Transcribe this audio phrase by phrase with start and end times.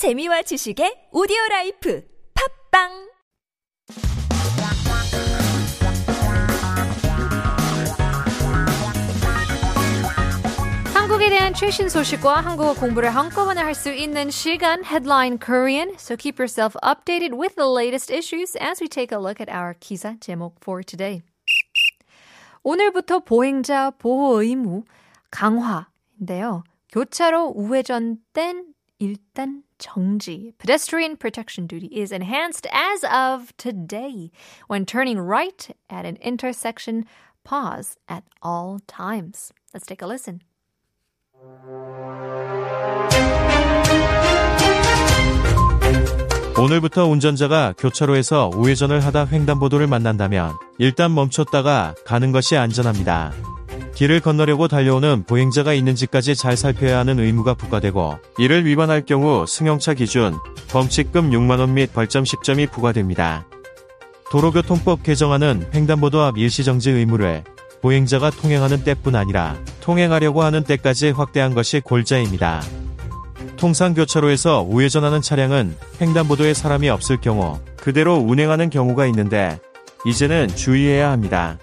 [0.00, 2.02] 재미와 지식의 오디오 라이프
[2.72, 2.88] 팝빵
[10.94, 15.90] 한국에 대한 최신 소식과 한국어 공부를 한꺼번에 할 수 있는 시간 Headline Korean.
[15.98, 19.74] So keep yourself updated with the latest issues as we take a look at our
[19.78, 21.20] 기사 제목 for today.
[22.62, 24.84] 오늘부터 보행자 보호 의무
[25.30, 26.64] 강화인데요.
[26.90, 28.64] 교차로 우회전 땐
[28.98, 30.52] 일단 정지.
[30.58, 34.30] Pedestrian protection duty is enhanced as of today.
[34.68, 37.04] When turning right at an intersection,
[37.42, 39.52] pause at all times.
[39.74, 40.40] Let's take a listen.
[46.58, 53.32] 오늘부터 운전자가 교차로에서 우회전을 하다 횡단보도를 만난다면 일단 멈췄다가 가는 것이 안전합니다.
[54.00, 60.38] 길을 건너려고 달려오는 보행자가 있는지까지 잘 살펴야 하는 의무가 부과되고 이를 위반할 경우 승용차 기준
[60.70, 63.44] 범칙금 6만원 및 벌점 10점이 부과됩니다.
[64.30, 67.44] 도로교통법 개정안은 횡단보도 앞 일시정지 의무를
[67.82, 72.62] 보행자가 통행하는 때뿐 아니라 통행하려고 하는 때까지 확대한 것이 골자입니다.
[73.58, 79.60] 통상 교차로에서 우회전하는 차량은 횡단보도에 사람이 없을 경우 그대로 운행하는 경우가 있는데
[80.06, 81.58] 이제는 주의해야 합니다.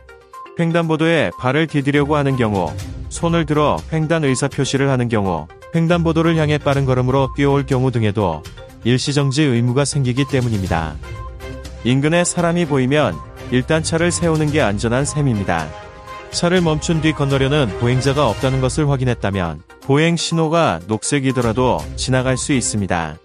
[0.59, 2.71] 횡단보도에 발을 디디려고 하는 경우,
[3.09, 8.41] 손을 들어 횡단 의사 표시를 하는 경우, 횡단보도를 향해 빠른 걸음으로 뛰어올 경우 등에도
[8.83, 10.95] 일시정지 의무가 생기기 때문입니다.
[11.83, 13.15] 인근에 사람이 보이면
[13.51, 15.67] 일단 차를 세우는 게 안전한 셈입니다.
[16.31, 23.17] 차를 멈춘 뒤 건너려는 보행자가 없다는 것을 확인했다면 보행 신호가 녹색이더라도 지나갈 수 있습니다.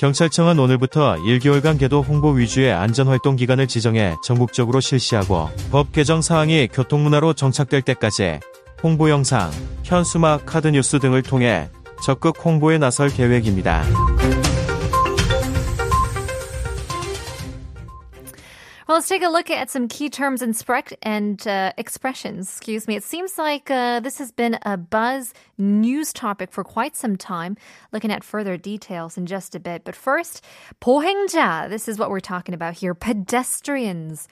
[0.00, 7.34] 경찰청은 오늘부터 1개월간 계도 홍보 위주의 안전활동 기간을 지정해 전국적으로 실시하고 법 개정 사항이 교통문화로
[7.34, 8.40] 정착될 때까지
[8.82, 9.50] 홍보 영상,
[9.84, 11.68] 현수막, 카드 뉴스 등을 통해
[12.02, 13.84] 적극 홍보에 나설 계획입니다.
[18.89, 22.49] Well, let's take a look at some key terms and, sprec- and uh, expressions.
[22.49, 22.95] Excuse me.
[22.95, 27.57] It seems like uh, this has been a buzz news topic for quite some time.
[27.91, 29.83] Looking at further details in just a bit.
[29.83, 30.43] But first,
[30.81, 31.69] 보행자.
[31.69, 32.93] This is what we're talking about here.
[32.93, 34.27] Pedestrians.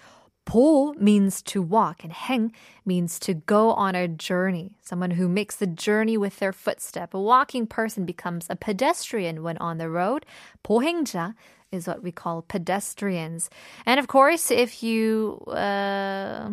[0.47, 2.51] 보 means to walk and 행
[2.85, 4.75] means to go on a journey.
[4.81, 7.13] Someone who makes the journey with their footstep.
[7.13, 10.25] A walking person becomes a pedestrian when on the road.
[10.63, 11.35] 보행자
[11.71, 13.49] is what we call pedestrians.
[13.85, 16.51] And of course, if you, uh,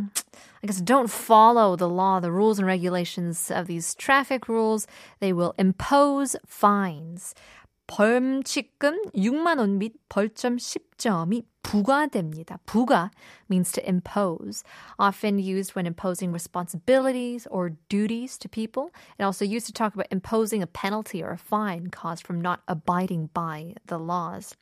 [0.62, 4.86] I guess, don't follow the law, the rules and regulations of these traffic rules,
[5.20, 7.34] they will impose fines.
[7.90, 12.58] 벌칙금 6만 원 및 벌점 10점이 부과됩니다.
[12.64, 13.10] 부과
[13.50, 14.62] means to impose,
[14.98, 18.90] often used when imposing responsibilities or duties to people.
[19.18, 22.60] It also used to talk about imposing a penalty or a fine caused from not
[22.68, 24.54] abiding by the laws.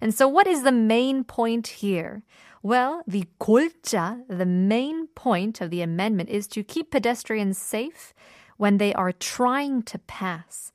[0.00, 2.22] And so what is the main point here?
[2.62, 8.14] Well, the 골자, the main point of the amendment is to keep pedestrians safe
[8.56, 10.70] when they are trying to pass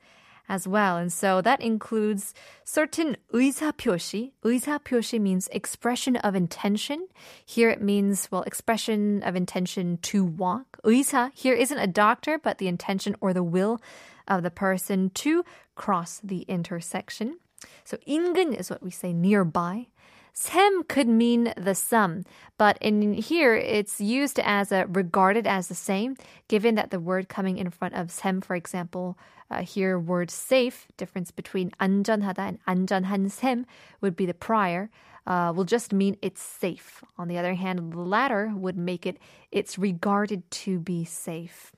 [0.49, 0.97] as well.
[0.97, 2.33] And so that includes
[2.65, 4.31] certain 의사표시.
[4.43, 7.07] 의사표시 means expression of intention.
[7.45, 10.79] Here it means, well, expression of intention to walk.
[10.83, 13.79] 의사 here isn't a doctor, but the intention or the will
[14.27, 15.43] of the person to
[15.75, 17.37] cross the intersection.
[17.83, 19.87] So 인근 is what we say nearby.
[20.31, 22.23] Sem could mean the sum,
[22.57, 26.15] but in here it's used as a regarded as the same,
[26.47, 29.17] given that the word coming in front of sem, for example,
[29.53, 33.65] uh, here word safe, difference between 안전하다 and 안전한 셈
[34.01, 34.89] would be the prior,
[35.25, 37.03] uh, will just mean it's safe.
[37.17, 39.17] On the other hand, the latter would make it
[39.51, 41.71] it's regarded to be safe.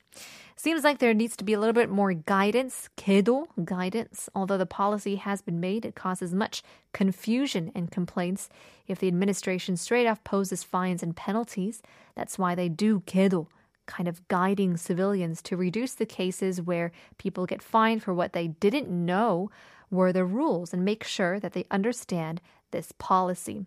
[0.56, 4.30] Seems like there needs to be a little bit more guidance, kedo guidance.
[4.36, 6.62] Although the policy has been made, it causes much
[6.94, 8.48] confusion and complaints
[8.88, 11.82] if the administration straight off poses fines and penalties.
[12.16, 13.48] That's why they do kedo,
[13.88, 18.48] kind of guiding civilians to reduce the cases where people get fined for what they
[18.48, 19.50] didn't know
[19.90, 22.42] were the rules and make sure that they understand
[22.72, 23.66] this policy.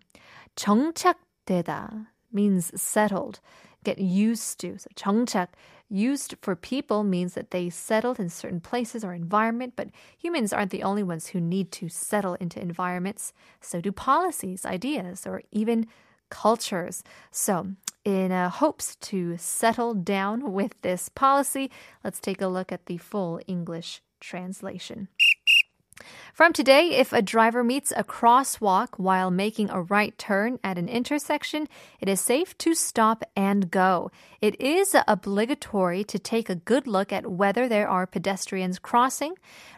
[0.55, 3.39] 정착되다 means settled,
[3.83, 4.77] get used to.
[4.79, 5.49] So 정착
[5.89, 10.71] used for people means that they settled in certain places or environment, but humans aren't
[10.71, 13.31] the only ones who need to settle into environments.
[13.61, 15.85] So do policies, ideas, or even
[16.29, 17.03] cultures.
[17.31, 17.67] So,
[18.04, 21.70] in uh, hopes to settle down with this policy,
[22.02, 25.08] let's take a look at the full English translation.
[26.34, 30.88] From today, if a driver meets a crosswalk while making a right turn at an
[30.88, 31.68] intersection,
[32.00, 34.10] it is safe to stop and go.
[34.40, 39.34] It is obligatory to take a good look at whether there are pedestrians crossing,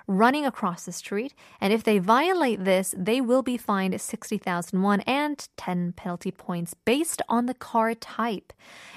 [0.07, 5.01] running across the street, and if they violate this, they will be fined 60,000 won
[5.01, 8.53] and 10 penalty points based on the car type.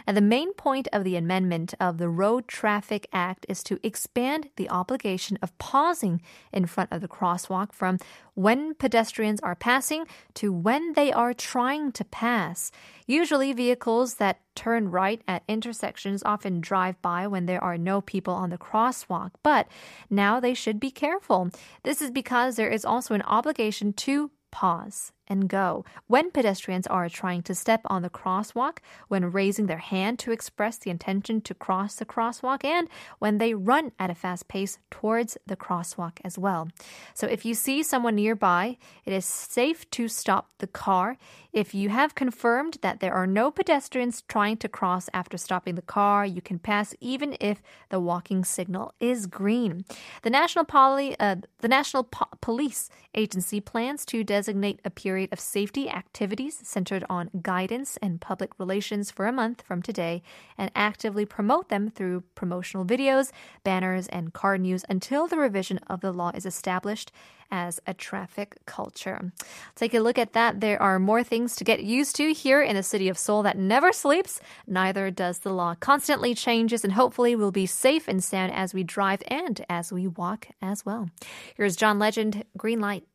[0.05, 4.49] And the main point of the amendment of the Road Traffic Act is to expand
[4.55, 7.97] the obligation of pausing in front of the crosswalk from
[8.33, 12.71] when pedestrians are passing to when they are trying to pass.
[13.07, 18.33] Usually, vehicles that turn right at intersections often drive by when there are no people
[18.33, 19.67] on the crosswalk, but
[20.09, 21.49] now they should be careful.
[21.83, 27.09] This is because there is also an obligation to pause and go when pedestrians are
[27.09, 28.77] trying to step on the crosswalk,
[29.07, 32.87] when raising their hand to express the intention to cross the crosswalk, and
[33.19, 36.67] when they run at a fast pace towards the crosswalk as well.
[37.13, 41.17] So if you see someone nearby, it is safe to stop the car.
[41.53, 45.81] If you have confirmed that there are no pedestrians trying to cross after stopping the
[45.81, 49.85] car, you can pass even if the walking signal is green.
[50.23, 55.31] The National, Poly, uh, the National po- Police Agency plans to designate a period period
[55.31, 60.21] of safety activities centered on guidance and public relations for a month from today
[60.57, 63.31] and actively promote them through promotional videos,
[63.63, 67.13] banners, and card news until the revision of the law is established
[67.49, 69.31] as a traffic culture.
[69.73, 70.59] Take a look at that.
[70.59, 73.57] There are more things to get used to here in the city of Seoul that
[73.57, 74.41] never sleeps.
[74.67, 75.75] Neither does the law.
[75.75, 80.07] Constantly changes, and hopefully we'll be safe and sound as we drive and as we
[80.07, 81.09] walk as well.
[81.55, 83.05] Here's John Legend, Green Light.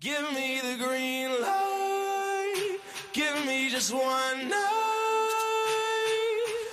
[0.00, 2.78] Give me the green light.
[3.14, 4.66] Give me just one night.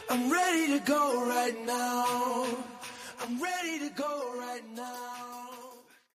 [0.09, 2.45] I'm ready to go right now.
[3.21, 4.82] I'm ready to go right now.